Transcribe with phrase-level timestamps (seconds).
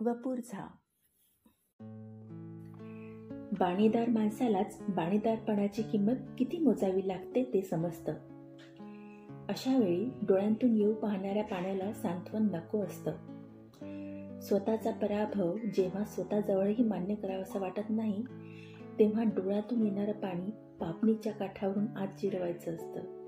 [0.00, 0.66] वपूरझा.
[3.58, 8.12] बाणीदार माणसालाच बाणीदारपणाची किंमत किती मोजावी लागते ते समजतं.
[9.48, 13.10] अशा वेळी डोळ्यांतून येऊ पाहणाऱ्या पाण्याला सांत्वन नको असतं.
[14.40, 18.24] स्वतःचा पराभव जेव्हा स्वतःजवळही मान्य करावासा वाटत नाही
[18.98, 20.50] तेव्हा डोळ्यातून येणारं पाणी
[20.80, 23.25] पापणीच्या काठावरून आत जिरवायचं असतं.